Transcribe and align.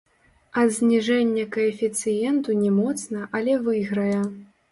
Ад 0.61 0.69
зніжэння 0.77 1.43
каэфіцыенту 1.57 2.57
не 2.63 2.71
моцна, 2.79 3.19
але 3.41 3.53
выйграе. 3.67 4.19